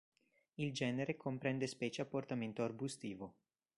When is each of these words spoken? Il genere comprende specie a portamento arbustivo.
Il 0.55 0.71
genere 0.73 1.15
comprende 1.15 1.67
specie 1.67 2.01
a 2.01 2.05
portamento 2.05 2.63
arbustivo. 2.63 3.35